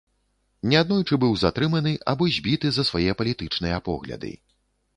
Неаднойчы 0.71 1.19
быў 1.23 1.35
затрыманы 1.41 1.93
або 2.13 2.29
збіты 2.39 2.67
за 2.77 2.87
свае 2.89 3.11
палітычныя 3.23 3.77
погляды. 3.91 4.37